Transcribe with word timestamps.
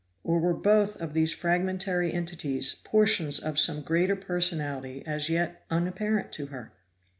Or 0.23 0.39
were 0.39 0.55
both 0.55 0.99
of 0.99 1.13
these 1.13 1.31
fragmentary 1.31 2.11
entities, 2.11 2.73
portions 2.83 3.37
of 3.37 3.59
some 3.59 3.83
greater 3.83 4.15
personality 4.15 5.05
as 5.05 5.29
yet 5.29 5.63
unapparent 5.69 6.31
to 6.31 6.47
her? 6.47 6.71